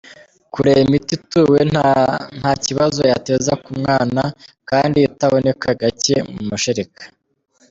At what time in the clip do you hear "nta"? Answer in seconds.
2.39-2.51